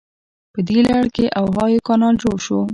په 0.53 0.59
دې 0.67 0.79
لړ 0.89 1.03
کې 1.15 1.25
اوهایو 1.41 1.85
کانال 1.87 2.15
جوړ 2.23 2.37
شو. 2.45 2.59